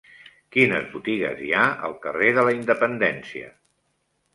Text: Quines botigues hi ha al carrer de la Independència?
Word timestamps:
Quines 0.55 0.87
botigues 0.93 1.45
hi 1.49 1.51
ha 1.59 1.67
al 1.91 1.95
carrer 2.09 2.35
de 2.41 2.49
la 2.51 2.59
Independència? 2.59 3.57